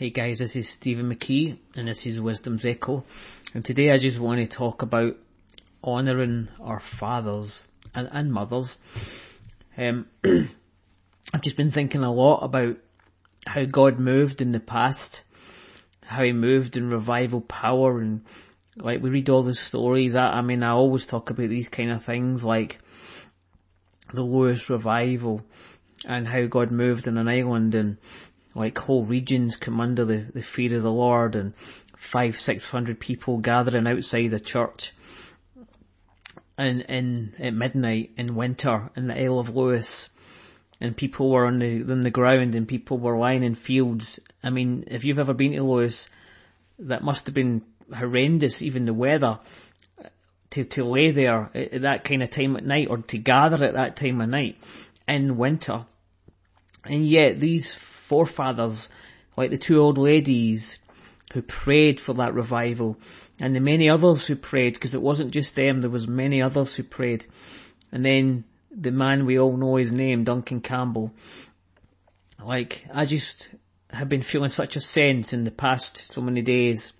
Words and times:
Hey 0.00 0.08
guys, 0.08 0.38
this 0.38 0.56
is 0.56 0.66
Stephen 0.66 1.14
McKee 1.14 1.58
and 1.76 1.86
this 1.86 2.06
is 2.06 2.18
Wisdom's 2.18 2.64
Echo. 2.64 3.04
And 3.52 3.62
today 3.62 3.90
I 3.90 3.98
just 3.98 4.18
want 4.18 4.40
to 4.40 4.46
talk 4.46 4.80
about 4.80 5.18
honouring 5.84 6.48
our 6.58 6.80
fathers 6.80 7.68
and, 7.94 8.08
and 8.10 8.32
mothers. 8.32 8.78
Um, 9.76 10.06
I've 10.24 11.42
just 11.42 11.58
been 11.58 11.70
thinking 11.70 12.02
a 12.02 12.10
lot 12.10 12.38
about 12.38 12.78
how 13.46 13.66
God 13.66 14.00
moved 14.00 14.40
in 14.40 14.52
the 14.52 14.58
past, 14.58 15.20
how 16.02 16.22
he 16.22 16.32
moved 16.32 16.78
in 16.78 16.88
revival 16.88 17.42
power 17.42 18.00
and 18.00 18.24
like 18.76 19.02
we 19.02 19.10
read 19.10 19.28
all 19.28 19.42
the 19.42 19.52
stories. 19.52 20.16
I, 20.16 20.22
I 20.22 20.40
mean, 20.40 20.62
I 20.62 20.70
always 20.70 21.04
talk 21.04 21.28
about 21.28 21.50
these 21.50 21.68
kind 21.68 21.92
of 21.92 22.02
things 22.02 22.42
like 22.42 22.78
the 24.14 24.22
Lewis 24.22 24.70
revival 24.70 25.42
and 26.06 26.26
how 26.26 26.46
God 26.46 26.70
moved 26.70 27.06
in 27.06 27.18
an 27.18 27.28
island 27.28 27.74
and 27.74 27.98
like 28.54 28.78
whole 28.78 29.04
regions 29.04 29.56
come 29.56 29.80
under 29.80 30.04
the, 30.04 30.26
the 30.34 30.42
fear 30.42 30.76
of 30.76 30.82
the 30.82 30.90
Lord 30.90 31.36
and 31.36 31.54
five, 31.96 32.40
six 32.40 32.68
hundred 32.68 32.98
people 32.98 33.38
gathering 33.38 33.86
outside 33.86 34.30
the 34.30 34.40
church 34.40 34.92
in, 36.58 36.80
in, 36.82 37.34
at 37.38 37.54
midnight 37.54 38.12
in 38.16 38.34
winter 38.34 38.90
in 38.96 39.06
the 39.06 39.18
Isle 39.18 39.38
of 39.38 39.54
Lewis 39.54 40.08
and 40.80 40.96
people 40.96 41.30
were 41.30 41.46
on 41.46 41.58
the, 41.58 41.82
on 41.82 42.00
the 42.00 42.10
ground 42.10 42.54
and 42.54 42.66
people 42.66 42.98
were 42.98 43.18
lying 43.18 43.42
in 43.42 43.54
fields. 43.54 44.18
I 44.42 44.50
mean, 44.50 44.84
if 44.86 45.04
you've 45.04 45.18
ever 45.18 45.34
been 45.34 45.52
to 45.52 45.62
Lewis, 45.62 46.04
that 46.78 47.02
must 47.02 47.26
have 47.26 47.34
been 47.34 47.62
horrendous, 47.94 48.62
even 48.62 48.86
the 48.86 48.94
weather, 48.94 49.38
to, 50.50 50.64
to 50.64 50.84
lay 50.84 51.10
there 51.10 51.50
at 51.54 51.82
that 51.82 52.04
kind 52.04 52.22
of 52.22 52.30
time 52.30 52.56
at 52.56 52.64
night 52.64 52.88
or 52.88 52.98
to 52.98 53.18
gather 53.18 53.62
at 53.62 53.74
that 53.74 53.96
time 53.96 54.20
of 54.20 54.28
night 54.28 54.56
in 55.06 55.36
winter. 55.36 55.84
And 56.84 57.06
yet 57.06 57.38
these 57.38 57.76
forefathers, 58.10 58.88
like 59.36 59.50
the 59.50 59.56
two 59.56 59.78
old 59.78 59.96
ladies 59.96 60.80
who 61.32 61.42
prayed 61.42 62.00
for 62.00 62.14
that 62.14 62.34
revival, 62.34 62.96
and 63.38 63.54
the 63.54 63.60
many 63.60 63.88
others 63.88 64.26
who 64.26 64.34
prayed, 64.34 64.74
because 64.74 64.94
it 64.94 65.00
wasn't 65.00 65.30
just 65.30 65.54
them, 65.54 65.80
there 65.80 65.88
was 65.88 66.08
many 66.08 66.42
others 66.42 66.74
who 66.74 66.82
prayed. 66.82 67.24
And 67.92 68.04
then 68.04 68.42
the 68.72 68.90
man 68.90 69.26
we 69.26 69.38
all 69.38 69.56
know 69.56 69.76
his 69.76 69.92
name, 69.92 70.24
Duncan 70.24 70.60
Campbell. 70.60 71.12
Like, 72.44 72.84
I 72.92 73.04
just 73.04 73.48
have 73.90 74.08
been 74.08 74.22
feeling 74.22 74.50
such 74.50 74.74
a 74.74 74.80
sense 74.80 75.32
in 75.32 75.44
the 75.44 75.52
past 75.52 76.12
so 76.12 76.20
many 76.20 76.42
days 76.42 76.92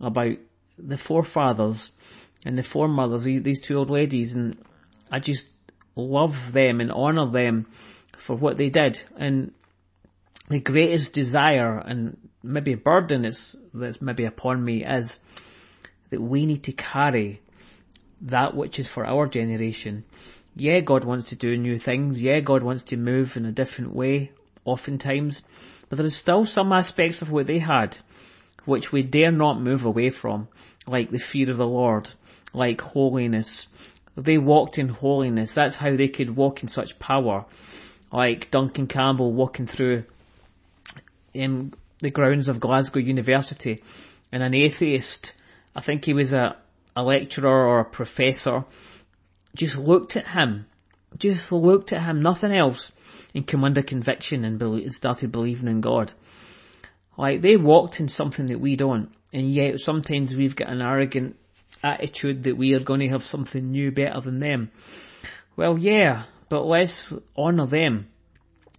about 0.00 0.38
the 0.78 0.96
forefathers 0.96 1.90
and 2.46 2.56
the 2.56 2.62
foremothers, 2.62 3.24
these 3.24 3.60
two 3.60 3.76
old 3.76 3.90
ladies, 3.90 4.34
and 4.34 4.56
I 5.10 5.18
just 5.18 5.46
love 5.94 6.52
them 6.52 6.80
and 6.80 6.90
honour 6.90 7.30
them 7.30 7.66
for 8.16 8.34
what 8.34 8.56
they 8.56 8.70
did. 8.70 9.02
And 9.16 9.52
the 10.48 10.60
greatest 10.60 11.12
desire 11.12 11.78
and 11.78 12.16
maybe 12.42 12.72
a 12.72 12.76
burden 12.76 13.24
is, 13.24 13.56
that's 13.72 14.02
maybe 14.02 14.24
upon 14.24 14.62
me 14.62 14.84
is 14.84 15.18
that 16.10 16.20
we 16.20 16.46
need 16.46 16.64
to 16.64 16.72
carry 16.72 17.40
that 18.22 18.54
which 18.54 18.78
is 18.78 18.88
for 18.88 19.06
our 19.06 19.26
generation. 19.26 20.04
Yeah, 20.54 20.80
God 20.80 21.04
wants 21.04 21.30
to 21.30 21.36
do 21.36 21.56
new 21.56 21.78
things. 21.78 22.20
Yeah, 22.20 22.40
God 22.40 22.62
wants 22.62 22.84
to 22.84 22.96
move 22.96 23.36
in 23.36 23.46
a 23.46 23.52
different 23.52 23.94
way, 23.94 24.32
oftentimes. 24.64 25.42
But 25.88 25.96
there 25.96 26.06
is 26.06 26.16
still 26.16 26.44
some 26.44 26.72
aspects 26.72 27.22
of 27.22 27.30
what 27.30 27.46
they 27.46 27.58
had, 27.58 27.96
which 28.64 28.92
we 28.92 29.02
dare 29.02 29.32
not 29.32 29.60
move 29.60 29.86
away 29.86 30.10
from, 30.10 30.48
like 30.86 31.10
the 31.10 31.18
fear 31.18 31.50
of 31.50 31.56
the 31.56 31.66
Lord, 31.66 32.10
like 32.52 32.80
holiness. 32.80 33.66
They 34.16 34.36
walked 34.36 34.78
in 34.78 34.88
holiness. 34.88 35.54
That's 35.54 35.78
how 35.78 35.96
they 35.96 36.08
could 36.08 36.36
walk 36.36 36.62
in 36.62 36.68
such 36.68 36.98
power. 36.98 37.46
Like 38.12 38.50
Duncan 38.50 38.86
Campbell 38.86 39.32
walking 39.32 39.66
through 39.66 40.04
in 41.34 41.72
the 42.00 42.10
grounds 42.10 42.48
of 42.48 42.60
Glasgow 42.60 43.00
University 43.00 43.82
and 44.30 44.42
an 44.42 44.54
atheist, 44.54 45.32
I 45.74 45.80
think 45.80 46.04
he 46.04 46.14
was 46.14 46.32
a, 46.32 46.56
a 46.96 47.02
lecturer 47.02 47.66
or 47.66 47.80
a 47.80 47.84
professor, 47.84 48.64
just 49.56 49.76
looked 49.76 50.16
at 50.16 50.26
him, 50.26 50.66
just 51.18 51.52
looked 51.52 51.92
at 51.92 52.02
him, 52.02 52.20
nothing 52.20 52.52
else, 52.52 52.92
and 53.34 53.46
came 53.46 53.64
under 53.64 53.82
conviction 53.82 54.44
and, 54.44 54.58
be- 54.58 54.88
started 54.90 55.32
believing 55.32 55.68
in 55.68 55.80
God. 55.80 56.12
Like 57.16 57.42
they 57.42 57.56
walked 57.56 58.00
in 58.00 58.08
something 58.08 58.46
that 58.46 58.60
we 58.60 58.76
don't, 58.76 59.10
and 59.32 59.52
yet 59.52 59.80
sometimes 59.80 60.34
we've 60.34 60.56
got 60.56 60.70
an 60.70 60.80
arrogant 60.80 61.36
attitude 61.82 62.44
that 62.44 62.56
we 62.56 62.74
are 62.74 62.80
going 62.80 63.00
to 63.00 63.08
have 63.08 63.24
something 63.24 63.70
new 63.70 63.90
better 63.90 64.20
than 64.20 64.40
them. 64.40 64.70
Well, 65.56 65.78
yeah, 65.78 66.24
but 66.48 66.64
let's 66.64 67.12
honour 67.36 67.66
them 67.66 68.08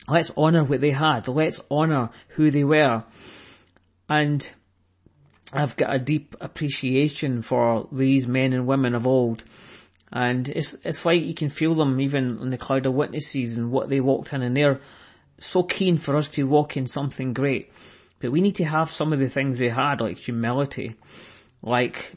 Let's 0.07 0.31
honour 0.31 0.63
what 0.63 0.81
they 0.81 0.91
had. 0.91 1.27
Let's 1.27 1.61
honour 1.71 2.09
who 2.29 2.51
they 2.51 2.63
were. 2.63 3.03
And 4.09 4.47
I've 5.53 5.77
got 5.77 5.95
a 5.95 5.99
deep 5.99 6.35
appreciation 6.41 7.41
for 7.41 7.87
these 7.91 8.27
men 8.27 8.53
and 8.53 8.67
women 8.67 8.95
of 8.95 9.07
old. 9.07 9.43
And 10.11 10.47
it's, 10.49 10.75
it's 10.83 11.05
like 11.05 11.21
you 11.23 11.33
can 11.33 11.49
feel 11.49 11.73
them 11.73 11.99
even 12.01 12.39
in 12.41 12.49
the 12.49 12.57
cloud 12.57 12.85
of 12.85 12.93
witnesses 12.93 13.57
and 13.57 13.71
what 13.71 13.89
they 13.89 13.99
walked 13.99 14.33
in 14.33 14.41
and 14.41 14.55
they're 14.55 14.81
so 15.39 15.63
keen 15.63 15.97
for 15.97 16.15
us 16.17 16.29
to 16.29 16.43
walk 16.43 16.77
in 16.77 16.85
something 16.85 17.33
great. 17.33 17.71
But 18.19 18.31
we 18.31 18.41
need 18.41 18.57
to 18.57 18.65
have 18.65 18.91
some 18.91 19.13
of 19.13 19.19
the 19.19 19.29
things 19.29 19.57
they 19.57 19.69
had, 19.69 20.01
like 20.01 20.17
humility, 20.17 20.95
like 21.61 22.13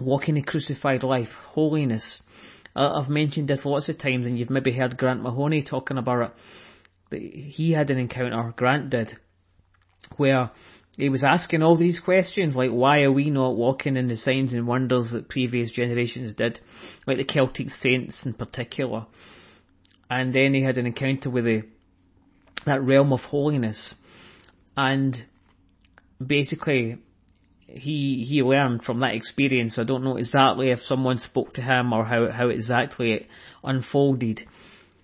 walking 0.00 0.38
a 0.38 0.42
crucified 0.42 1.02
life, 1.02 1.36
holiness. 1.44 2.22
I've 2.74 3.10
mentioned 3.10 3.48
this 3.48 3.64
lots 3.64 3.88
of 3.88 3.98
times 3.98 4.26
and 4.26 4.38
you've 4.38 4.50
maybe 4.50 4.72
heard 4.72 4.96
Grant 4.96 5.22
Mahoney 5.22 5.62
talking 5.62 5.98
about 5.98 6.22
it 6.22 6.32
he 7.20 7.72
had 7.72 7.90
an 7.90 7.98
encounter, 7.98 8.52
Grant 8.56 8.90
did, 8.90 9.16
where 10.16 10.50
he 10.96 11.08
was 11.08 11.24
asking 11.24 11.62
all 11.62 11.74
these 11.74 11.98
questions 11.98 12.54
like 12.56 12.70
why 12.70 13.02
are 13.02 13.10
we 13.12 13.30
not 13.30 13.56
walking 13.56 13.96
in 13.96 14.06
the 14.06 14.16
signs 14.16 14.54
and 14.54 14.66
wonders 14.66 15.10
that 15.10 15.28
previous 15.28 15.70
generations 15.70 16.34
did, 16.34 16.60
like 17.06 17.16
the 17.16 17.24
Celtic 17.24 17.70
saints 17.70 18.26
in 18.26 18.34
particular. 18.34 19.06
And 20.08 20.32
then 20.32 20.54
he 20.54 20.62
had 20.62 20.78
an 20.78 20.86
encounter 20.86 21.30
with 21.30 21.44
the, 21.44 21.62
that 22.64 22.82
realm 22.82 23.12
of 23.12 23.24
holiness. 23.24 23.94
And 24.76 25.20
basically, 26.24 26.98
he, 27.66 28.24
he 28.28 28.42
learned 28.42 28.84
from 28.84 29.00
that 29.00 29.14
experience. 29.14 29.78
I 29.78 29.84
don't 29.84 30.04
know 30.04 30.16
exactly 30.16 30.70
if 30.70 30.84
someone 30.84 31.18
spoke 31.18 31.54
to 31.54 31.62
him 31.62 31.92
or 31.92 32.04
how, 32.04 32.30
how 32.30 32.48
exactly 32.50 33.12
it 33.12 33.26
unfolded. 33.64 34.44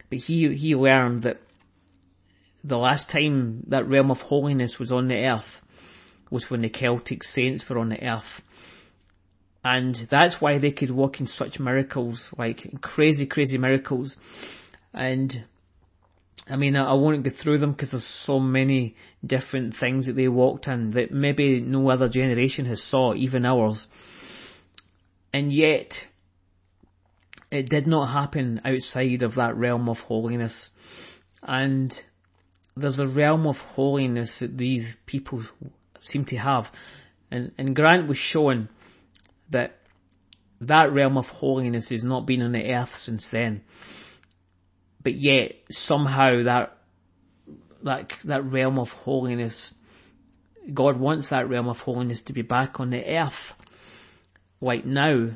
But 0.09 0.19
he, 0.19 0.55
he 0.55 0.77
learned 0.77 1.23
that 1.23 1.41
the 2.65 2.79
last 2.79 3.09
time 3.09 3.65
that 3.69 3.89
realm 3.89 4.11
of 4.11 4.21
holiness 4.21 4.79
was 4.79 4.93
on 4.93 5.09
the 5.09 5.17
earth 5.17 5.63
was 6.31 6.51
when 6.51 6.63
the 6.63 6.69
Celtic 6.69 7.25
saints 7.25 7.69
were 7.69 7.79
on 7.79 7.89
the 7.89 8.03
earth. 8.03 8.41
And 9.65 9.95
that's 9.95 10.41
why 10.41 10.59
they 10.59 10.71
could 10.71 10.91
walk 10.91 11.21
in 11.21 11.27
such 11.27 11.61
miracles, 11.61 12.33
like 12.39 12.81
crazy, 12.81 13.27
crazy 13.27 13.59
miracles. 13.59 14.17
And 14.95 15.45
I 16.49 16.57
mean, 16.57 16.77
I, 16.77 16.95
won't 16.95 17.23
go 17.23 17.31
through 17.31 17.59
them 17.59 17.73
because 17.73 17.91
there's 17.91 18.05
so 18.05 18.41
many 18.41 18.97
different 19.25 19.77
things 19.77 20.07
that 20.07 20.17
they 20.17 20.29
walked 20.29 20.67
in 20.67 20.91
that 20.91 21.11
maybe 21.13 21.61
no 21.61 21.91
other 21.91 22.09
generation 22.09 22.67
has 22.67 22.83
saw, 22.83 23.15
even 23.15 23.45
ours. 23.45 23.87
And 25.33 25.53
yet, 25.53 26.07
it 27.51 27.69
did 27.69 27.87
not 27.87 28.07
happen 28.07 28.61
outside 28.65 29.23
of 29.23 29.35
that 29.35 29.57
realm 29.57 29.89
of 29.89 30.01
holiness. 30.01 30.71
And 31.43 32.01
there's 32.81 32.99
a 32.99 33.07
realm 33.07 33.47
of 33.47 33.59
holiness 33.59 34.39
that 34.39 34.57
these 34.57 34.97
people 35.07 35.43
seem 36.01 36.25
to 36.27 36.37
have. 36.37 36.73
And, 37.31 37.53
and 37.59 37.77
Grant 37.77 38.09
was 38.09 38.19
showing 38.19 38.69
that 39.51 39.79
that 40.63 40.93
realm 40.93 41.17
of 41.17 41.29
holiness 41.29 41.89
has 41.91 42.05
not 42.05 42.27
been 42.27 42.43
on 42.43 42.53
the 42.53 42.73
earth 42.73 42.97
since 42.97 43.29
then. 43.31 43.63
But 45.03 45.15
yet, 45.15 45.53
somehow 45.71 46.45
that, 46.45 46.77
that, 47.85 48.13
that 48.25 48.45
realm 48.45 48.79
of 48.79 48.91
holiness, 48.91 49.73
God 50.73 50.99
wants 50.99 51.31
that 51.31 51.49
realm 51.49 51.69
of 51.69 51.81
holiness 51.81 52.23
to 52.25 52.35
be 52.35 52.43
back 52.43 52.81
on 52.81 52.91
the 52.91 53.03
earth, 53.03 53.55
right 54.61 54.85
now. 54.85 55.29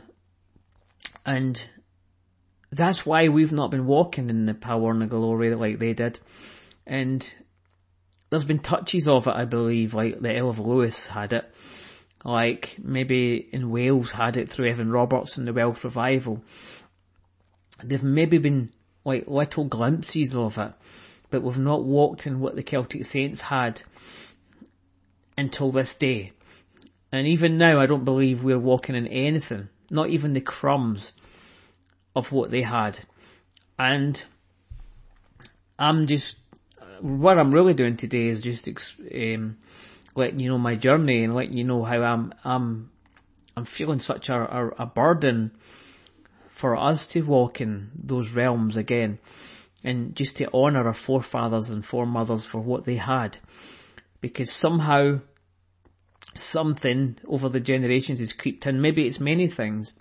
And 1.25 1.63
that's 2.71 3.07
why 3.07 3.29
we've 3.29 3.53
not 3.53 3.71
been 3.71 3.87
walking 3.87 4.29
in 4.29 4.47
the 4.47 4.55
power 4.55 4.91
and 4.91 5.01
the 5.01 5.07
glory 5.07 5.55
like 5.55 5.79
they 5.79 5.95
did. 5.95 6.19
And 6.87 7.35
there's 8.35 8.45
been 8.45 8.59
touches 8.59 9.07
of 9.07 9.29
it, 9.29 9.33
I 9.33 9.45
believe, 9.45 9.95
like 9.95 10.21
the 10.21 10.37
Isle 10.37 10.51
of 10.51 10.59
Lewis 10.59 11.07
had 11.07 11.33
it. 11.33 11.49
Like 12.25 12.77
maybe 12.83 13.37
in 13.53 13.71
Wales 13.71 14.11
had 14.11 14.37
it 14.37 14.49
through 14.49 14.71
Evan 14.71 14.91
Roberts 14.91 15.39
and 15.39 15.47
the 15.47 15.53
Welsh 15.53 15.85
Revival. 15.85 16.43
They've 17.85 18.03
maybe 18.03 18.39
been 18.39 18.73
like 19.05 19.29
little 19.29 19.67
glimpses 19.67 20.35
of 20.35 20.59
it, 20.59 20.73
but 21.31 21.45
we've 21.45 21.59
not 21.59 21.85
walked 21.85 22.27
in 22.27 22.41
what 22.41 22.57
the 22.57 22.65
Celtic 22.65 23.05
Saints 23.05 23.41
had 23.41 23.81
until 25.39 25.71
this 25.71 25.95
day. 25.95 26.33
And 27.13 27.29
even 27.29 27.57
now, 27.57 27.81
I 27.81 27.87
don't 27.87 28.05
believe 28.05 28.43
we're 28.43 28.59
walking 28.59 28.97
in 28.97 29.07
anything, 29.07 29.69
not 29.91 30.11
even 30.11 30.33
the 30.33 30.41
crumbs 30.41 31.13
of 32.17 32.33
what 32.33 32.51
they 32.51 32.63
had. 32.63 32.99
And 33.79 34.21
I'm 35.79 36.09
just 36.09 36.44
what 37.01 37.39
I'm 37.39 37.53
really 37.53 37.75
doing 37.75 37.97
today 37.97 38.27
is 38.27 38.43
just 38.43 38.69
um, 38.69 39.57
letting 40.15 40.41
you 40.41 40.51
know 40.51 40.59
my 40.59 40.77
journey 40.77 41.25
and 41.25 41.35
letting 41.35 41.57
you 41.57 41.65
know 41.65 41.85
how 41.85 42.03
I'm 42.03 42.35
I'm 42.45 42.91
I'm 43.57 43.65
feeling 43.65 43.99
such 43.99 44.29
a, 44.29 44.35
a, 44.35 44.69
a 44.81 44.87
burden 44.87 45.53
for 46.49 46.77
us 46.77 47.07
to 47.07 47.23
walk 47.23 47.61
in 47.61 47.91
those 47.95 48.31
realms 48.31 48.77
again 48.77 49.19
and 49.83 50.17
just 50.17 50.37
to 50.39 50.53
honour 50.53 50.87
our 50.87 50.95
forefathers 50.95 51.71
and 51.71 51.85
foremothers 51.85 52.45
for 52.45 52.61
what 52.61 52.85
they 52.85 52.97
had. 52.97 53.39
Because 54.21 54.51
somehow 54.51 55.21
something 56.35 57.17
over 57.29 57.49
the 57.49 57.61
generations 57.61 58.21
has 58.21 58.33
creeped 58.33 58.67
in. 58.67 58.81
Maybe 58.81 59.07
it's 59.07 59.21
many 59.21 59.47
things. 59.47 59.95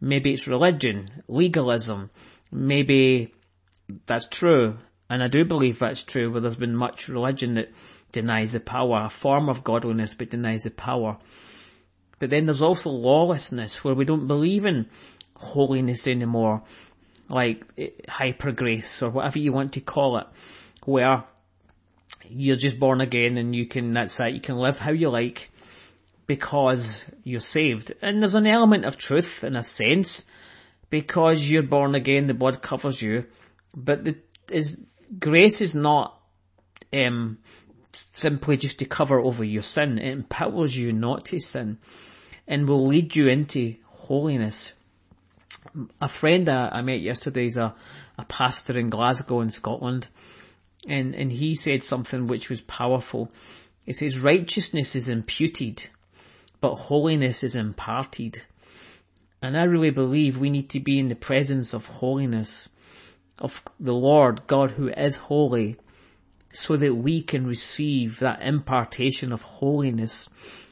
Maybe 0.00 0.32
it's 0.32 0.46
religion, 0.46 1.08
legalism. 1.28 2.10
Maybe 2.52 3.34
that's 4.06 4.28
true. 4.28 4.78
And 5.10 5.24
I 5.24 5.26
do 5.26 5.44
believe 5.44 5.80
that's 5.80 6.04
true 6.04 6.30
where 6.30 6.40
there's 6.40 6.56
been 6.56 6.76
much 6.76 7.08
religion 7.08 7.54
that 7.54 7.72
denies 8.12 8.52
the 8.52 8.60
power, 8.60 9.04
a 9.04 9.10
form 9.10 9.48
of 9.48 9.64
godliness 9.64 10.14
but 10.14 10.30
denies 10.30 10.62
the 10.62 10.70
power. 10.70 11.18
But 12.20 12.30
then 12.30 12.46
there's 12.46 12.62
also 12.62 12.90
lawlessness 12.90 13.82
where 13.82 13.94
we 13.94 14.04
don't 14.04 14.28
believe 14.28 14.66
in 14.66 14.86
holiness 15.34 16.06
anymore, 16.06 16.62
like 17.28 17.64
eh, 17.76 17.88
hyper 18.08 18.52
grace 18.52 19.02
or 19.02 19.10
whatever 19.10 19.40
you 19.40 19.52
want 19.52 19.72
to 19.72 19.80
call 19.80 20.18
it, 20.18 20.26
where 20.84 21.24
you're 22.28 22.56
just 22.56 22.78
born 22.78 23.00
again 23.00 23.36
and 23.36 23.56
you 23.56 23.66
can, 23.66 23.94
that's 23.94 24.20
it, 24.20 24.34
you 24.34 24.40
can 24.40 24.56
live 24.56 24.78
how 24.78 24.92
you 24.92 25.10
like 25.10 25.50
because 26.28 27.02
you're 27.24 27.40
saved. 27.40 27.92
And 28.00 28.22
there's 28.22 28.34
an 28.36 28.46
element 28.46 28.84
of 28.84 28.96
truth 28.96 29.42
in 29.42 29.56
a 29.56 29.64
sense, 29.64 30.22
because 30.88 31.44
you're 31.44 31.64
born 31.66 31.96
again, 31.96 32.28
the 32.28 32.34
blood 32.34 32.62
covers 32.62 33.02
you, 33.02 33.24
but 33.74 34.04
the, 34.04 34.16
is, 34.52 34.76
grace 35.18 35.60
is 35.60 35.74
not, 35.74 36.18
um, 36.92 37.38
simply 37.92 38.56
just 38.56 38.78
to 38.78 38.84
cover 38.84 39.18
over 39.20 39.44
your 39.44 39.62
sin. 39.62 39.98
It 39.98 40.12
empowers 40.12 40.76
you 40.76 40.92
not 40.92 41.26
to 41.26 41.40
sin 41.40 41.78
and 42.46 42.68
will 42.68 42.86
lead 42.86 43.16
you 43.16 43.28
into 43.28 43.76
holiness. 43.84 44.74
A 46.00 46.08
friend 46.08 46.48
I 46.48 46.80
met 46.82 47.00
yesterday 47.00 47.46
is 47.46 47.56
a, 47.56 47.74
a 48.18 48.24
pastor 48.24 48.78
in 48.78 48.90
Glasgow 48.90 49.40
in 49.40 49.50
Scotland 49.50 50.08
and, 50.86 51.14
and 51.14 51.30
he 51.30 51.54
said 51.54 51.82
something 51.82 52.26
which 52.26 52.48
was 52.48 52.60
powerful. 52.60 53.30
He 53.84 53.92
says 53.92 54.18
righteousness 54.18 54.96
is 54.96 55.08
imputed, 55.08 55.86
but 56.60 56.74
holiness 56.74 57.44
is 57.44 57.54
imparted. 57.54 58.40
And 59.42 59.56
I 59.56 59.64
really 59.64 59.90
believe 59.90 60.38
we 60.38 60.50
need 60.50 60.70
to 60.70 60.80
be 60.80 60.98
in 60.98 61.08
the 61.08 61.14
presence 61.14 61.72
of 61.72 61.84
holiness, 61.84 62.68
of 63.40 63.62
the 63.78 63.94
Lord 63.94 64.46
God 64.46 64.70
who 64.70 64.88
is 64.88 65.16
holy, 65.16 65.76
so 66.52 66.76
that 66.76 66.94
we 66.94 67.22
can 67.22 67.46
receive 67.46 68.18
that 68.20 68.42
impartation 68.42 69.32
of 69.32 69.40
holiness 69.42 70.28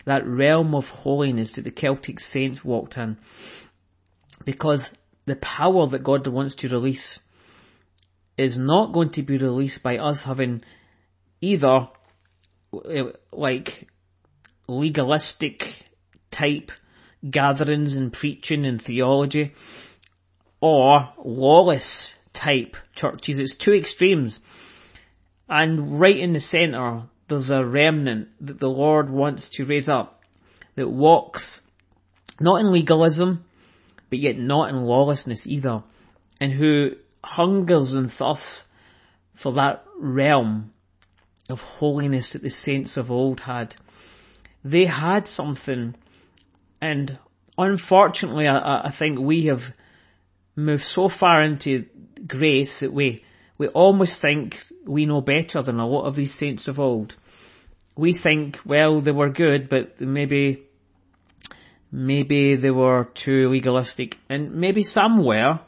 that 0.08 0.26
realm 0.26 0.74
of 0.74 0.88
holiness 0.88 1.52
that 1.52 1.64
the 1.64 1.70
Celtic 1.70 2.18
saints 2.18 2.64
walked 2.64 2.96
in. 2.96 3.18
Because 4.44 4.90
the 5.26 5.36
power 5.36 5.86
that 5.86 6.02
God 6.02 6.26
wants 6.26 6.56
to 6.56 6.68
release 6.68 7.18
is 8.38 8.56
not 8.56 8.92
going 8.94 9.10
to 9.10 9.22
be 9.22 9.36
released 9.36 9.82
by 9.82 9.98
us 9.98 10.22
having 10.22 10.62
either 11.42 11.88
eh, 12.90 13.02
like 13.30 13.86
legalistic 14.66 15.84
type 16.30 16.72
gatherings 17.28 17.94
and 17.94 18.10
preaching 18.10 18.64
and 18.64 18.80
theology 18.80 19.52
or 20.60 21.12
lawless 21.22 22.16
type 22.32 22.76
churches. 22.94 23.38
It's 23.38 23.56
two 23.56 23.74
extremes. 23.74 24.40
And 25.48 25.98
right 25.98 26.16
in 26.16 26.32
the 26.32 26.40
centre, 26.40 27.04
there's 27.28 27.50
a 27.50 27.64
remnant 27.64 28.28
that 28.40 28.58
the 28.58 28.68
Lord 28.68 29.10
wants 29.10 29.50
to 29.50 29.64
raise 29.64 29.88
up 29.88 30.22
that 30.74 30.88
walks 30.88 31.60
not 32.40 32.60
in 32.60 32.70
legalism, 32.70 33.44
but 34.10 34.18
yet 34.18 34.38
not 34.38 34.70
in 34.70 34.82
lawlessness 34.82 35.46
either, 35.46 35.82
and 36.40 36.52
who 36.52 36.92
hungers 37.24 37.94
and 37.94 38.12
thirsts 38.12 38.66
for 39.34 39.54
that 39.54 39.84
realm 39.98 40.72
of 41.48 41.60
holiness 41.60 42.30
that 42.30 42.42
the 42.42 42.50
saints 42.50 42.96
of 42.96 43.10
old 43.10 43.40
had. 43.40 43.74
They 44.64 44.84
had 44.84 45.26
something, 45.26 45.94
and 46.80 47.18
unfortunately, 47.56 48.46
I, 48.46 48.82
I 48.84 48.90
think 48.90 49.18
we 49.18 49.46
have 49.46 49.64
moved 50.56 50.84
so 50.84 51.08
far 51.08 51.42
into 51.42 51.86
grace 52.26 52.80
that 52.80 52.92
we 52.92 53.22
we 53.58 53.66
almost 53.68 54.20
think 54.20 54.62
we 54.86 55.04
know 55.04 55.20
better 55.20 55.62
than 55.62 55.80
a 55.80 55.86
lot 55.86 56.06
of 56.06 56.14
these 56.14 56.32
saints 56.32 56.68
of 56.68 56.78
old. 56.78 57.16
We 57.96 58.12
think, 58.12 58.60
well, 58.64 59.00
they 59.00 59.10
were 59.10 59.30
good, 59.30 59.68
but 59.68 60.00
maybe, 60.00 60.62
maybe 61.90 62.54
they 62.54 62.70
were 62.70 63.08
too 63.12 63.48
legalistic, 63.48 64.16
and 64.30 64.54
maybe 64.54 64.84
some 64.84 65.24
were, 65.24 65.58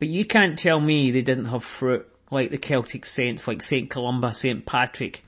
but 0.00 0.08
you 0.08 0.24
can't 0.24 0.58
tell 0.58 0.80
me 0.80 1.12
they 1.12 1.22
didn't 1.22 1.44
have 1.46 1.62
fruit 1.62 2.08
like 2.32 2.50
the 2.50 2.58
Celtic 2.58 3.06
saints, 3.06 3.46
like 3.46 3.62
Saint 3.62 3.90
Columba, 3.90 4.32
Saint 4.32 4.66
Patrick, 4.66 5.24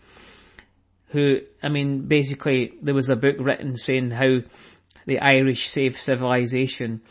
who, 1.09 1.39
I 1.63 1.69
mean, 1.69 2.09
basically 2.09 2.73
there 2.81 2.95
was 2.95 3.11
a 3.11 3.17
book 3.17 3.37
written 3.39 3.77
saying 3.77 4.11
how 4.11 4.39
the 5.07 5.21
Irish 5.21 5.69
saved 5.69 5.97
civilization 5.97 7.03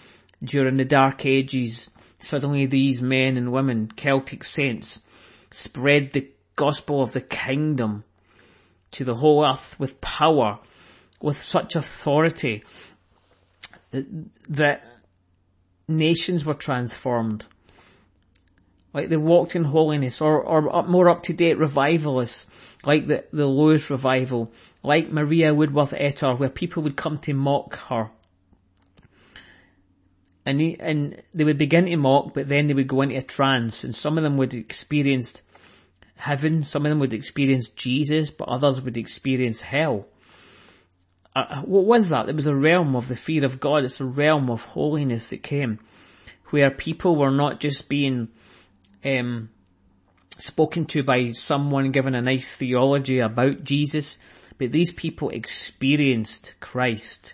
during 0.44 0.75
the 0.75 0.86
Dark 0.86 1.25
Ages 1.25 1.90
Suddenly 2.23 2.68
these 2.68 3.01
men 3.01 3.38
and 3.38 3.51
women, 3.51 3.88
Celtic 3.88 4.44
saints, 4.44 5.01
spread 5.50 6.12
the 6.12 6.29
gospel 6.56 7.01
of 7.01 7.12
the 7.13 7.21
kingdom 7.21 8.03
to 8.91 9.03
the 9.03 9.15
whole 9.15 9.45
earth 9.45 9.75
with 9.79 10.00
power, 10.01 10.59
with 11.21 11.38
such 11.44 11.75
authority 11.75 12.63
that 13.91 14.83
nations 15.88 16.45
were 16.45 16.53
transformed. 16.53 17.45
Like 18.94 19.09
they 19.09 19.17
walked 19.17 19.56
in 19.56 19.63
holiness 19.63 20.21
or, 20.21 20.44
or 20.44 20.83
more 20.83 21.09
up 21.09 21.24
to 21.24 21.33
date 21.33 21.57
revivalists, 21.57 22.45
like 22.85 23.07
the, 23.07 23.25
the 23.31 23.45
Lewis 23.45 23.89
revival, 23.89 24.51
like 24.83 25.12
Maria 25.12 25.53
Woodworth 25.53 25.91
Etter, 25.91 26.38
where 26.38 26.50
people 26.50 26.83
would 26.83 26.97
come 26.97 27.17
to 27.19 27.33
mock 27.33 27.75
her 27.88 28.12
and 30.45 30.59
he, 30.59 30.77
and 30.79 31.21
they 31.33 31.43
would 31.43 31.57
begin 31.57 31.85
to 31.85 31.95
mock, 31.97 32.33
but 32.33 32.47
then 32.47 32.67
they 32.67 32.73
would 32.73 32.88
go 32.88 33.01
into 33.01 33.17
a 33.17 33.21
trance, 33.21 33.83
and 33.83 33.95
some 33.95 34.17
of 34.17 34.23
them 34.23 34.38
would 34.38 34.53
experience 34.53 35.41
heaven, 36.15 36.63
some 36.63 36.85
of 36.85 36.89
them 36.89 36.99
would 36.99 37.13
experience 37.13 37.69
Jesus, 37.69 38.29
but 38.29 38.49
others 38.49 38.81
would 38.81 38.97
experience 38.97 39.60
hell. 39.60 40.07
Uh, 41.36 41.62
what 41.62 41.86
was 41.86 42.10
that? 42.10 42.27
It 42.27 42.36
was 42.36 42.48
a 42.48 42.55
realm 42.55 42.95
of 42.95 43.07
the 43.07 43.15
fear 43.15 43.45
of 43.45 43.60
God. 43.60 43.83
It's 43.83 44.01
a 44.01 44.05
realm 44.05 44.50
of 44.50 44.62
holiness 44.62 45.27
that 45.27 45.43
came, 45.43 45.79
where 46.50 46.71
people 46.71 47.15
were 47.15 47.31
not 47.31 47.60
just 47.60 47.88
being 47.88 48.27
um, 49.05 49.50
spoken 50.38 50.86
to 50.86 51.03
by 51.03 51.31
someone 51.31 51.91
giving 51.91 52.15
a 52.15 52.21
nice 52.21 52.53
theology 52.55 53.19
about 53.19 53.63
Jesus, 53.63 54.17
but 54.57 54.71
these 54.71 54.91
people 54.91 55.29
experienced 55.29 56.53
Christ. 56.60 57.33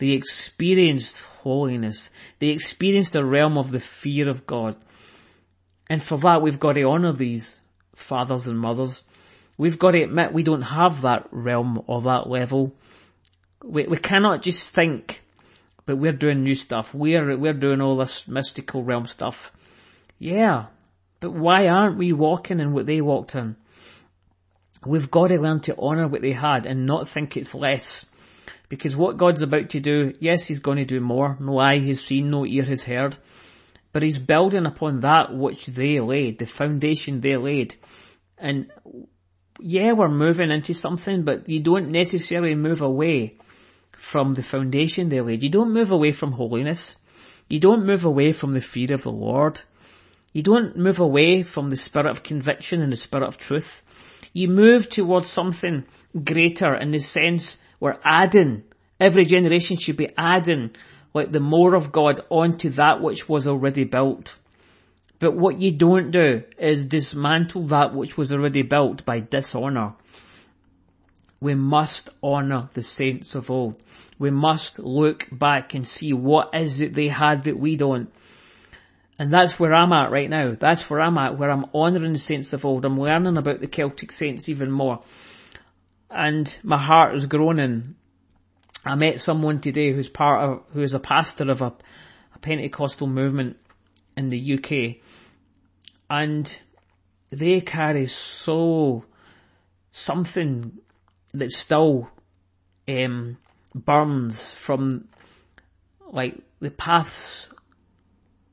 They 0.00 0.12
experienced 0.12 1.22
holiness. 1.42 2.08
They 2.38 2.48
experienced 2.48 3.12
the 3.12 3.24
realm 3.24 3.58
of 3.58 3.70
the 3.70 3.80
fear 3.80 4.28
of 4.28 4.46
God. 4.46 4.76
And 5.88 6.02
for 6.02 6.18
that 6.18 6.40
we've 6.42 6.58
got 6.58 6.72
to 6.72 6.84
honour 6.84 7.12
these 7.12 7.54
fathers 7.94 8.46
and 8.46 8.58
mothers. 8.58 9.02
We've 9.58 9.78
got 9.78 9.90
to 9.90 10.02
admit 10.02 10.32
we 10.32 10.42
don't 10.42 10.62
have 10.62 11.02
that 11.02 11.28
realm 11.30 11.82
or 11.86 12.00
that 12.02 12.28
level. 12.28 12.74
We, 13.62 13.86
we 13.86 13.98
cannot 13.98 14.42
just 14.42 14.70
think, 14.70 15.22
but 15.84 15.98
we're 15.98 16.12
doing 16.12 16.42
new 16.42 16.54
stuff. 16.54 16.94
We're, 16.94 17.36
we're 17.36 17.52
doing 17.52 17.82
all 17.82 17.98
this 17.98 18.26
mystical 18.26 18.82
realm 18.82 19.04
stuff. 19.04 19.52
Yeah, 20.18 20.66
but 21.20 21.32
why 21.32 21.68
aren't 21.68 21.98
we 21.98 22.14
walking 22.14 22.58
in 22.60 22.72
what 22.72 22.86
they 22.86 23.02
walked 23.02 23.34
in? 23.34 23.56
We've 24.86 25.10
got 25.10 25.28
to 25.28 25.38
learn 25.38 25.60
to 25.60 25.76
honour 25.76 26.08
what 26.08 26.22
they 26.22 26.32
had 26.32 26.64
and 26.64 26.86
not 26.86 27.10
think 27.10 27.36
it's 27.36 27.54
less. 27.54 28.06
Because 28.70 28.96
what 28.96 29.18
God's 29.18 29.42
about 29.42 29.70
to 29.70 29.80
do, 29.80 30.14
yes, 30.20 30.46
He's 30.46 30.60
going 30.60 30.78
to 30.78 30.84
do 30.84 31.00
more. 31.00 31.36
No 31.38 31.58
eye 31.58 31.80
has 31.80 32.00
seen, 32.00 32.30
no 32.30 32.46
ear 32.46 32.64
has 32.64 32.84
heard. 32.84 33.18
But 33.92 34.04
He's 34.04 34.16
building 34.16 34.64
upon 34.64 35.00
that 35.00 35.34
which 35.34 35.66
they 35.66 36.00
laid, 36.00 36.38
the 36.38 36.46
foundation 36.46 37.20
they 37.20 37.36
laid. 37.36 37.76
And 38.38 38.70
yeah, 39.58 39.92
we're 39.92 40.08
moving 40.08 40.52
into 40.52 40.72
something, 40.72 41.24
but 41.24 41.48
you 41.48 41.60
don't 41.60 41.90
necessarily 41.90 42.54
move 42.54 42.80
away 42.80 43.36
from 43.92 44.34
the 44.34 44.42
foundation 44.42 45.08
they 45.08 45.20
laid. 45.20 45.42
You 45.42 45.50
don't 45.50 45.74
move 45.74 45.90
away 45.90 46.12
from 46.12 46.30
holiness. 46.30 46.96
You 47.48 47.58
don't 47.58 47.84
move 47.84 48.04
away 48.04 48.32
from 48.32 48.52
the 48.52 48.60
fear 48.60 48.94
of 48.94 49.02
the 49.02 49.10
Lord. 49.10 49.60
You 50.32 50.44
don't 50.44 50.76
move 50.76 51.00
away 51.00 51.42
from 51.42 51.70
the 51.70 51.76
spirit 51.76 52.08
of 52.08 52.22
conviction 52.22 52.82
and 52.82 52.92
the 52.92 52.96
spirit 52.96 53.26
of 53.26 53.36
truth. 53.36 53.82
You 54.32 54.46
move 54.46 54.88
towards 54.88 55.28
something 55.28 55.84
greater 56.24 56.72
in 56.76 56.92
the 56.92 57.00
sense 57.00 57.58
we're 57.80 57.98
adding, 58.04 58.62
every 59.00 59.24
generation 59.24 59.76
should 59.78 59.96
be 59.96 60.10
adding 60.16 60.70
like 61.12 61.32
the 61.32 61.40
more 61.40 61.74
of 61.74 61.90
God 61.90 62.20
onto 62.30 62.70
that 62.70 63.00
which 63.00 63.28
was 63.28 63.48
already 63.48 63.84
built. 63.84 64.38
But 65.18 65.36
what 65.36 65.60
you 65.60 65.72
don't 65.72 66.12
do 66.12 66.42
is 66.58 66.86
dismantle 66.86 67.68
that 67.68 67.94
which 67.94 68.16
was 68.16 68.32
already 68.32 68.62
built 68.62 69.04
by 69.04 69.20
dishonour. 69.20 69.94
We 71.40 71.54
must 71.54 72.10
honour 72.22 72.68
the 72.74 72.82
saints 72.82 73.34
of 73.34 73.50
old. 73.50 73.82
We 74.18 74.30
must 74.30 74.78
look 74.78 75.26
back 75.32 75.74
and 75.74 75.86
see 75.86 76.12
what 76.12 76.50
is 76.54 76.80
it 76.80 76.92
they 76.92 77.08
had 77.08 77.44
that 77.44 77.58
we 77.58 77.76
don't. 77.76 78.12
And 79.18 79.32
that's 79.32 79.58
where 79.60 79.74
I'm 79.74 79.92
at 79.92 80.10
right 80.10 80.30
now. 80.30 80.52
That's 80.58 80.88
where 80.88 81.00
I'm 81.00 81.18
at, 81.18 81.38
where 81.38 81.50
I'm 81.50 81.66
honouring 81.74 82.14
the 82.14 82.18
saints 82.18 82.52
of 82.54 82.64
old. 82.64 82.84
I'm 82.84 82.96
learning 82.96 83.36
about 83.36 83.60
the 83.60 83.66
Celtic 83.66 84.12
saints 84.12 84.48
even 84.48 84.70
more. 84.70 85.02
And 86.10 86.54
my 86.62 86.78
heart 86.78 87.14
is 87.14 87.26
groaning. 87.26 87.94
I 88.84 88.94
met 88.94 89.20
someone 89.20 89.60
today 89.60 89.92
who's 89.92 90.08
part 90.08 90.42
of, 90.42 90.62
who 90.72 90.82
is 90.82 90.94
a 90.94 90.98
pastor 90.98 91.50
of 91.50 91.60
a, 91.60 91.72
a 92.34 92.38
Pentecostal 92.40 93.06
movement 93.06 93.56
in 94.16 94.28
the 94.28 94.54
UK. 94.54 95.02
And 96.08 96.54
they 97.30 97.60
carry 97.60 98.06
so 98.06 99.04
something 99.92 100.78
that 101.34 101.50
still 101.50 102.08
um, 102.88 103.36
burns 103.74 104.50
from 104.52 105.08
like 106.12 106.36
the 106.58 106.70
paths 106.70 107.48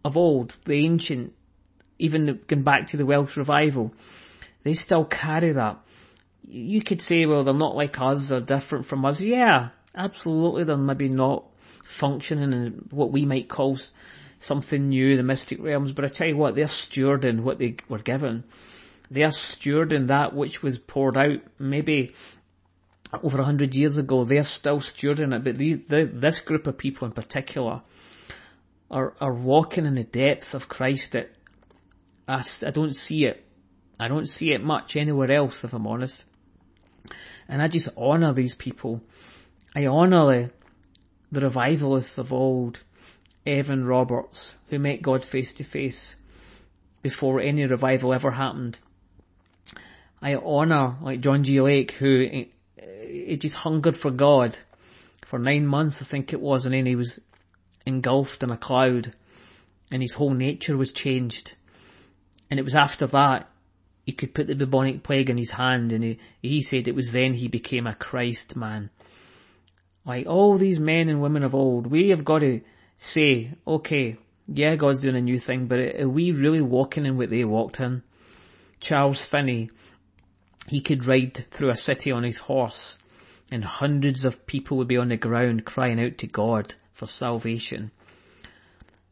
of 0.05 0.15
old, 0.15 0.55
the 0.65 0.73
ancient, 0.73 1.33
even 1.97 2.39
going 2.47 2.61
back 2.61 2.87
to 2.87 2.97
the 2.97 3.05
Welsh 3.05 3.35
revival, 3.35 3.93
they 4.63 4.73
still 4.73 5.05
carry 5.05 5.53
that. 5.53 5.79
You 6.43 6.81
could 6.81 7.01
say, 7.01 7.25
well, 7.25 7.43
they're 7.43 7.53
not 7.53 7.75
like 7.75 7.99
us, 7.99 8.29
they're 8.29 8.39
different 8.39 8.85
from 8.85 9.05
us. 9.05 9.19
Yeah, 9.19 9.69
absolutely, 9.95 10.63
they're 10.63 10.77
maybe 10.77 11.09
not 11.09 11.45
functioning 11.83 12.53
in 12.53 12.87
what 12.91 13.11
we 13.11 13.25
might 13.25 13.49
call 13.49 13.77
something 14.39 14.89
new, 14.89 15.17
the 15.17 15.23
mystic 15.23 15.61
realms, 15.61 15.91
but 15.91 16.05
I 16.05 16.09
tell 16.09 16.27
you 16.27 16.37
what, 16.37 16.55
they're 16.55 16.65
stewarding 16.65 17.41
what 17.41 17.57
they 17.57 17.77
were 17.89 17.99
given. 17.99 18.43
They 19.09 19.23
are 19.23 19.29
stewarding 19.29 20.07
that 20.07 20.33
which 20.33 20.61
was 20.61 20.77
poured 20.77 21.17
out 21.17 21.39
maybe 21.59 22.13
over 23.23 23.39
a 23.39 23.45
hundred 23.45 23.75
years 23.75 23.95
ago. 23.97 24.23
They're 24.23 24.43
still 24.43 24.79
stewarding 24.79 25.33
it, 25.33 25.43
but 25.43 25.55
the, 25.57 25.75
the, 25.87 26.11
this 26.13 26.39
group 26.39 26.67
of 26.67 26.77
people 26.77 27.07
in 27.07 27.13
particular 27.13 27.81
are, 28.91 29.13
are 29.19 29.33
walking 29.33 29.85
in 29.85 29.95
the 29.95 30.03
depths 30.03 30.53
of 30.53 30.67
Christ 30.67 31.13
that 31.13 31.31
I, 32.27 32.43
I 32.65 32.71
don't 32.71 32.95
see 32.95 33.25
it. 33.25 33.46
I 33.99 34.07
don't 34.07 34.27
see 34.27 34.51
it 34.51 34.63
much 34.63 34.95
anywhere 34.95 35.31
else, 35.31 35.63
if 35.63 35.73
I'm 35.73 35.87
honest. 35.87 36.23
And 37.47 37.61
I 37.61 37.67
just 37.67 37.89
honour 37.97 38.33
these 38.33 38.53
people. 38.53 39.01
I 39.75 39.87
honour 39.87 40.25
the, 40.25 40.51
the 41.31 41.41
revivalists 41.41 42.17
of 42.17 42.33
old, 42.33 42.79
Evan 43.45 43.85
Roberts, 43.85 44.53
who 44.69 44.79
met 44.79 45.01
God 45.01 45.23
face 45.23 45.53
to 45.55 45.63
face 45.63 46.15
before 47.01 47.39
any 47.39 47.65
revival 47.65 48.13
ever 48.13 48.31
happened. 48.31 48.77
I 50.21 50.35
honour 50.35 50.97
like 51.01 51.21
John 51.21 51.43
G. 51.43 51.61
Lake, 51.61 51.91
who 51.91 52.25
eh, 52.25 52.43
eh, 52.77 53.25
he 53.27 53.37
just 53.37 53.55
hungered 53.55 53.97
for 53.97 54.11
God 54.11 54.57
for 55.27 55.39
nine 55.39 55.65
months, 55.65 56.01
I 56.01 56.05
think 56.05 56.33
it 56.33 56.41
was, 56.41 56.65
and 56.65 56.73
then 56.73 56.85
he 56.85 56.95
was 56.95 57.19
engulfed 57.85 58.43
in 58.43 58.51
a 58.51 58.57
cloud, 58.57 59.13
and 59.91 60.01
his 60.01 60.13
whole 60.13 60.33
nature 60.33 60.75
was 60.75 60.91
changed. 60.91 61.53
And 62.49 62.59
it 62.59 62.63
was 62.63 62.75
after 62.75 63.07
that 63.07 63.49
he 64.07 64.13
could 64.13 64.33
put 64.33 64.47
the 64.47 64.55
bubonic 64.55 65.03
plague 65.03 65.29
in 65.29 65.37
his 65.37 65.51
hand, 65.51 65.91
and 65.91 66.01
he, 66.01 66.19
he 66.41 66.61
said 66.61 66.87
it 66.87 66.95
was 66.95 67.11
then 67.11 67.33
he 67.33 67.49
became 67.49 67.85
a 67.85 67.93
Christ 67.93 68.55
man. 68.55 68.89
Like 70.05 70.27
all 70.27 70.55
these 70.55 70.79
men 70.79 71.09
and 71.09 71.21
women 71.21 71.43
of 71.43 71.53
old, 71.53 71.87
we 71.87 72.07
have 72.11 72.23
got 72.23 72.39
to 72.39 72.61
say, 72.97 73.51
okay, 73.67 74.15
yeah, 74.47 74.77
God's 74.77 75.01
doing 75.01 75.17
a 75.17 75.21
new 75.21 75.37
thing, 75.37 75.67
but 75.67 75.79
are 75.79 76.07
we 76.07 76.31
really 76.31 76.61
walking 76.61 77.05
in 77.05 77.17
what 77.17 77.29
they 77.29 77.43
walked 77.43 77.81
in? 77.81 78.01
Charles 78.79 79.25
Finney, 79.25 79.71
he 80.69 80.79
could 80.79 81.05
ride 81.05 81.45
through 81.51 81.71
a 81.71 81.75
city 81.75 82.13
on 82.13 82.23
his 82.23 82.37
horse 82.37 82.97
and 83.51 83.61
hundreds 83.61 84.23
of 84.23 84.47
people 84.47 84.77
would 84.77 84.87
be 84.87 84.95
on 84.95 85.09
the 85.09 85.17
ground 85.17 85.65
crying 85.65 86.01
out 86.01 86.19
to 86.19 86.27
God 86.27 86.73
for 86.93 87.07
salvation. 87.07 87.91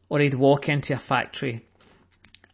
Or 0.08 0.22
he'd 0.22 0.36
walk 0.36 0.70
into 0.70 0.94
a 0.94 1.00
factory 1.00 1.66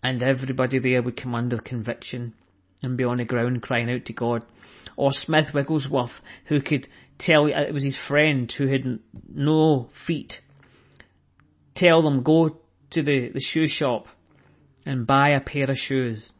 and 0.03 0.22
everybody 0.24 0.79
there 0.79 1.01
would 1.01 1.15
come 1.15 1.36
under 1.36 1.58
conviction 1.58 2.34
and 2.81 2.98
be 2.98 3.03
on 3.03 3.17
the 3.17 3.25
ground 3.25 3.62
crying 3.62 3.91
out 3.91 4.05
to 4.05 4.13
God. 4.13 4.43
Or 4.96 5.12
Smith 5.12 5.53
Wigglesworth, 5.53 6.22
who 6.46 6.62
could 6.62 6.88
tell, 7.17 7.46
uh, 7.46 7.62
it 7.62 7.74
was 7.74 7.84
his 7.84 7.96
friend 7.96 8.51
who 8.51 8.67
had 8.67 9.00
no 9.29 9.89
feet, 9.91 10.41
tell 11.75 12.01
them 12.01 12.24
go 12.24 12.60
to 12.91 13.01
the, 13.03 13.29
the 13.29 13.39
shoe 13.39 13.67
shop 13.67 14.08
and 14.86 15.05
buy 15.05 15.29
a 15.29 15.41
pair 15.41 15.70
of 15.70 15.77
shoes. 15.77 16.31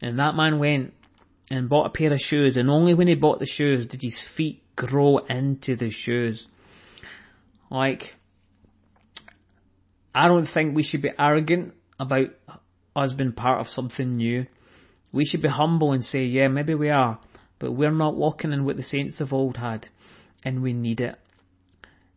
And 0.00 0.18
that 0.18 0.34
man 0.34 0.58
went 0.58 0.94
and 1.50 1.68
bought 1.68 1.86
a 1.86 1.90
pair 1.90 2.12
of 2.12 2.20
shoes 2.20 2.56
and 2.56 2.70
only 2.70 2.94
when 2.94 3.08
he 3.08 3.14
bought 3.14 3.40
the 3.40 3.46
shoes 3.46 3.86
did 3.86 4.02
his 4.02 4.18
feet 4.18 4.62
grow 4.76 5.18
into 5.18 5.76
the 5.76 5.90
shoes. 5.90 6.46
Like, 7.70 8.14
I 10.14 10.28
don't 10.28 10.48
think 10.48 10.74
we 10.74 10.84
should 10.84 11.02
be 11.02 11.10
arrogant 11.18 11.74
about 11.98 12.28
us 12.96 13.14
being 13.14 13.32
part 13.32 13.60
of 13.60 13.68
something 13.68 14.16
new. 14.16 14.46
We 15.12 15.24
should 15.24 15.42
be 15.42 15.48
humble 15.48 15.92
and 15.92 16.04
say, 16.04 16.24
yeah, 16.24 16.48
maybe 16.48 16.74
we 16.74 16.90
are, 16.90 17.18
but 17.58 17.72
we're 17.72 17.90
not 17.90 18.16
walking 18.16 18.52
in 18.52 18.64
what 18.64 18.76
the 18.76 18.82
saints 18.82 19.20
of 19.20 19.32
old 19.32 19.56
had, 19.56 19.88
and 20.44 20.62
we 20.62 20.72
need 20.72 21.00
it. 21.00 21.16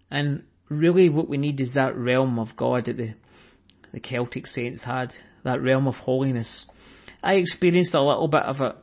And 0.09 0.43
really 0.69 1.09
what 1.09 1.29
we 1.29 1.37
need 1.37 1.61
is 1.61 1.73
that 1.73 1.95
realm 1.95 2.39
of 2.39 2.55
God 2.55 2.85
that 2.85 2.97
the, 2.97 3.13
the 3.91 3.99
Celtic 3.99 4.47
saints 4.47 4.83
had, 4.83 5.15
that 5.43 5.61
realm 5.61 5.87
of 5.87 5.97
holiness. 5.97 6.65
I 7.23 7.35
experienced 7.35 7.93
a 7.93 8.01
little 8.01 8.27
bit 8.27 8.43
of 8.43 8.61
it 8.61 8.75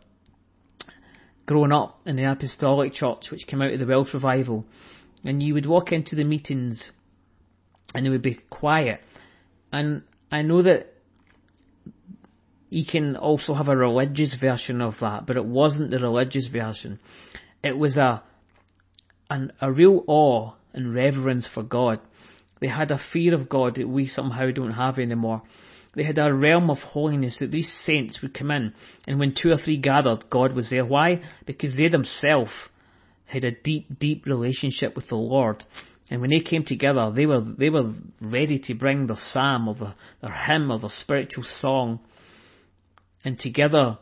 growing 1.46 1.72
up 1.72 2.00
in 2.06 2.16
the 2.16 2.30
Apostolic 2.30 2.92
Church, 2.92 3.30
which 3.30 3.46
came 3.46 3.60
out 3.60 3.72
of 3.72 3.78
the 3.78 3.86
Welsh 3.86 4.14
Revival, 4.14 4.64
and 5.24 5.42
you 5.42 5.54
would 5.54 5.66
walk 5.66 5.92
into 5.92 6.16
the 6.16 6.24
meetings 6.24 6.90
and 7.94 8.06
it 8.06 8.10
would 8.10 8.22
be 8.22 8.34
quiet. 8.34 9.02
And 9.72 10.02
I 10.30 10.42
know 10.42 10.62
that 10.62 10.93
you 12.74 12.84
can 12.84 13.16
also 13.16 13.54
have 13.54 13.68
a 13.68 13.76
religious 13.76 14.34
version 14.34 14.80
of 14.80 14.98
that, 14.98 15.26
but 15.26 15.36
it 15.36 15.44
wasn't 15.44 15.90
the 15.90 15.98
religious 15.98 16.46
version. 16.46 16.98
It 17.62 17.78
was 17.78 17.96
a, 17.96 18.22
an, 19.30 19.52
a 19.60 19.72
real 19.72 20.02
awe 20.06 20.52
and 20.72 20.94
reverence 20.94 21.46
for 21.46 21.62
God. 21.62 22.00
They 22.60 22.66
had 22.66 22.90
a 22.90 22.98
fear 22.98 23.34
of 23.34 23.48
God 23.48 23.76
that 23.76 23.88
we 23.88 24.06
somehow 24.06 24.50
don't 24.50 24.72
have 24.72 24.98
anymore. 24.98 25.42
They 25.94 26.02
had 26.02 26.18
a 26.18 26.34
realm 26.34 26.70
of 26.70 26.80
holiness 26.80 27.38
that 27.38 27.52
these 27.52 27.72
saints 27.72 28.20
would 28.22 28.34
come 28.34 28.50
in, 28.50 28.74
and 29.06 29.20
when 29.20 29.34
two 29.34 29.50
or 29.50 29.56
three 29.56 29.76
gathered, 29.76 30.28
God 30.28 30.52
was 30.52 30.68
there. 30.68 30.84
Why? 30.84 31.22
Because 31.46 31.76
they 31.76 31.88
themselves 31.88 32.54
had 33.26 33.44
a 33.44 33.52
deep, 33.52 33.98
deep 33.98 34.26
relationship 34.26 34.96
with 34.96 35.08
the 35.08 35.16
Lord. 35.16 35.64
And 36.10 36.20
when 36.20 36.30
they 36.30 36.40
came 36.40 36.64
together, 36.64 37.10
they 37.14 37.26
were, 37.26 37.40
they 37.40 37.70
were 37.70 37.94
ready 38.20 38.58
to 38.60 38.74
bring 38.74 39.06
the 39.06 39.16
psalm 39.16 39.68
or 39.68 39.74
the, 39.74 39.94
their 40.20 40.32
hymn 40.32 40.70
or 40.70 40.78
the 40.78 40.88
spiritual 40.88 41.44
song. 41.44 42.00
And 43.24 43.38
together, 43.38 43.98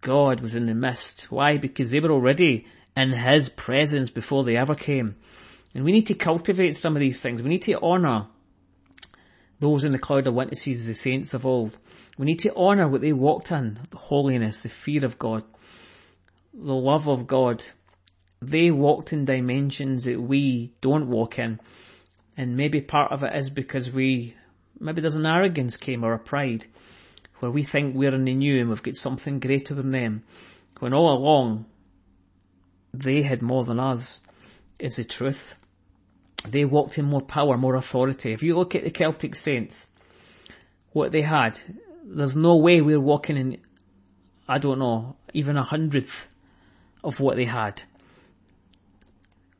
God 0.00 0.40
was 0.40 0.54
in 0.54 0.66
the 0.66 0.74
midst. 0.74 1.26
Why? 1.30 1.58
Because 1.58 1.90
they 1.90 2.00
were 2.00 2.12
already 2.12 2.66
in 2.96 3.12
His 3.12 3.48
presence 3.48 4.10
before 4.10 4.44
they 4.44 4.56
ever 4.56 4.74
came. 4.74 5.16
And 5.74 5.84
we 5.84 5.92
need 5.92 6.06
to 6.06 6.14
cultivate 6.14 6.76
some 6.76 6.96
of 6.96 7.00
these 7.00 7.20
things. 7.20 7.42
We 7.42 7.50
need 7.50 7.62
to 7.62 7.78
honour 7.80 8.26
those 9.60 9.84
in 9.84 9.92
the 9.92 9.98
cloud 9.98 10.26
of 10.26 10.34
witnesses, 10.34 10.84
the 10.84 10.94
saints 10.94 11.34
of 11.34 11.46
old. 11.46 11.78
We 12.18 12.26
need 12.26 12.40
to 12.40 12.54
honour 12.54 12.88
what 12.88 13.02
they 13.02 13.12
walked 13.12 13.52
in, 13.52 13.78
the 13.90 13.98
holiness, 13.98 14.60
the 14.60 14.68
fear 14.68 15.04
of 15.04 15.18
God, 15.18 15.44
the 16.54 16.74
love 16.74 17.08
of 17.08 17.26
God. 17.26 17.62
They 18.40 18.70
walked 18.70 19.12
in 19.12 19.26
dimensions 19.26 20.04
that 20.04 20.20
we 20.20 20.72
don't 20.80 21.08
walk 21.08 21.38
in. 21.38 21.60
And 22.36 22.56
maybe 22.56 22.80
part 22.80 23.12
of 23.12 23.22
it 23.22 23.36
is 23.36 23.50
because 23.50 23.90
we, 23.90 24.34
maybe 24.78 25.02
there's 25.02 25.16
an 25.16 25.26
arrogance 25.26 25.76
came 25.76 26.04
or 26.04 26.14
a 26.14 26.18
pride 26.18 26.66
where 27.40 27.50
we 27.50 27.62
think 27.62 27.94
we're 27.94 28.14
in 28.14 28.24
the 28.24 28.34
new 28.34 28.60
and 28.60 28.68
we've 28.68 28.82
got 28.82 28.96
something 28.96 29.40
greater 29.40 29.74
than 29.74 29.88
them. 29.88 30.22
When 30.78 30.94
all 30.94 31.18
along, 31.18 31.66
they 32.94 33.22
had 33.22 33.42
more 33.42 33.64
than 33.64 33.80
us, 33.80 34.20
is 34.78 34.96
the 34.96 35.04
truth 35.04 35.56
they 36.48 36.64
walked 36.64 36.98
in 36.98 37.04
more 37.04 37.20
power, 37.20 37.56
more 37.56 37.76
authority. 37.76 38.32
If 38.32 38.42
you 38.42 38.56
look 38.56 38.74
at 38.74 38.84
the 38.84 38.90
Celtic 38.90 39.36
saints, 39.36 39.86
what 40.92 41.12
they 41.12 41.22
had, 41.22 41.58
there's 42.04 42.36
no 42.36 42.56
way 42.56 42.80
we're 42.80 43.00
walking 43.00 43.36
in, 43.36 43.58
I 44.48 44.58
don't 44.58 44.78
know, 44.78 45.16
even 45.34 45.56
a 45.56 45.62
hundredth 45.62 46.26
of 47.04 47.20
what 47.20 47.36
they 47.36 47.44
had. 47.44 47.82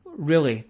Really. 0.05 0.65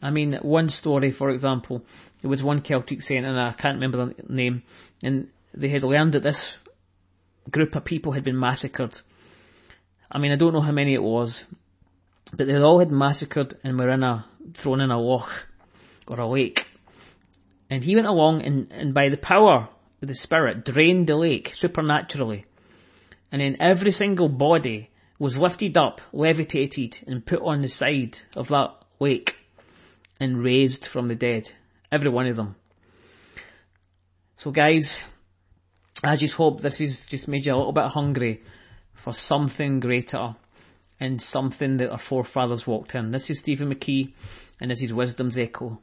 I 0.00 0.10
mean, 0.10 0.38
one 0.42 0.68
story, 0.68 1.10
for 1.10 1.30
example, 1.30 1.84
there 2.20 2.30
was 2.30 2.42
one 2.42 2.60
Celtic 2.60 3.02
saint, 3.02 3.26
and 3.26 3.38
I 3.38 3.52
can't 3.52 3.80
remember 3.80 4.06
the 4.06 4.32
name, 4.32 4.62
and 5.02 5.28
they 5.54 5.68
had 5.68 5.82
learned 5.82 6.12
that 6.12 6.22
this 6.22 6.42
group 7.50 7.74
of 7.74 7.84
people 7.84 8.12
had 8.12 8.24
been 8.24 8.38
massacred. 8.38 8.98
I 10.10 10.18
mean, 10.18 10.32
I 10.32 10.36
don't 10.36 10.52
know 10.52 10.60
how 10.60 10.72
many 10.72 10.94
it 10.94 11.02
was, 11.02 11.40
but 12.36 12.46
they 12.46 12.56
all 12.56 12.78
had 12.78 12.90
massacred 12.90 13.58
and 13.64 13.78
were 13.78 13.90
in 13.90 14.02
a, 14.02 14.24
thrown 14.54 14.80
in 14.80 14.90
a 14.90 15.00
loch 15.00 15.48
or 16.06 16.20
a 16.20 16.28
lake. 16.28 16.66
And 17.70 17.82
he 17.82 17.94
went 17.94 18.06
along 18.06 18.42
and, 18.42 18.72
and 18.72 18.94
by 18.94 19.08
the 19.08 19.16
power 19.16 19.68
of 20.00 20.08
the 20.08 20.14
Spirit 20.14 20.64
drained 20.64 21.06
the 21.06 21.16
lake 21.16 21.52
supernaturally. 21.54 22.44
And 23.30 23.40
then 23.40 23.56
every 23.60 23.90
single 23.90 24.28
body 24.28 24.90
was 25.18 25.38
lifted 25.38 25.78
up, 25.78 26.00
levitated, 26.12 26.98
and 27.06 27.24
put 27.24 27.40
on 27.40 27.62
the 27.62 27.68
side 27.68 28.18
of 28.36 28.48
that 28.48 28.74
lake 29.00 29.36
and 30.20 30.42
raised 30.42 30.86
from 30.86 31.08
the 31.08 31.14
dead. 31.14 31.50
Every 31.90 32.10
one 32.10 32.26
of 32.26 32.36
them. 32.36 32.56
So 34.36 34.50
guys, 34.50 35.02
I 36.04 36.16
just 36.16 36.34
hope 36.34 36.60
this 36.60 36.78
has 36.78 37.02
just 37.02 37.28
made 37.28 37.46
you 37.46 37.54
a 37.54 37.56
little 37.56 37.72
bit 37.72 37.92
hungry 37.92 38.42
for 38.94 39.12
something 39.12 39.80
greater 39.80 40.34
and 40.98 41.20
something 41.20 41.78
that 41.78 41.90
our 41.90 41.98
forefathers 41.98 42.66
walked 42.66 42.94
in. 42.94 43.10
This 43.10 43.30
is 43.30 43.38
Stephen 43.38 43.72
McKee 43.72 44.12
and 44.60 44.70
this 44.70 44.82
is 44.82 44.92
Wisdom's 44.92 45.38
Echo. 45.38 45.80